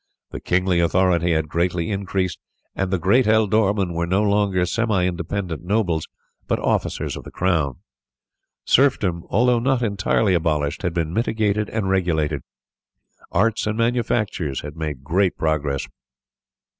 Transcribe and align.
The 0.31 0.39
kingly 0.39 0.79
authority 0.79 1.33
had 1.33 1.47
greatly 1.47 1.91
increased, 1.91 2.39
and 2.75 2.89
the 2.89 2.97
great 2.97 3.27
ealdormen 3.27 3.93
were 3.93 4.07
no 4.07 4.23
longer 4.23 4.65
semi 4.65 5.05
independent 5.05 5.61
nobles, 5.63 6.07
but 6.47 6.57
officers 6.57 7.15
of 7.15 7.23
the 7.23 7.29
crown. 7.29 7.75
Serfdom, 8.65 9.25
although 9.29 9.59
not 9.59 9.83
entirely 9.83 10.33
abolished, 10.33 10.81
had 10.81 10.95
been 10.95 11.13
mitigated 11.13 11.69
and 11.69 11.87
regulated. 11.87 12.41
Arts 13.31 13.67
and 13.67 13.77
manufactures 13.77 14.61
had 14.61 14.75
made 14.75 15.03
great 15.03 15.37
progress. 15.37 15.85